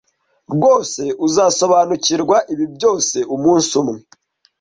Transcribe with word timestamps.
rwose 0.53 1.01
uzasobanukirwa 1.27 2.37
ibi 2.53 2.65
byose 2.75 3.17
umunsi 3.35 3.71
umwe. 3.81 3.99